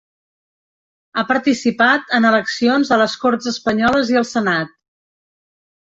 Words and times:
Ha 1.17 1.23
participat 1.31 2.15
en 2.19 2.27
eleccions 2.31 2.93
a 2.95 2.99
les 3.03 3.19
Corts 3.27 3.53
espanyoles 3.55 4.11
i 4.15 4.19
al 4.23 4.29
Senat. 4.33 4.77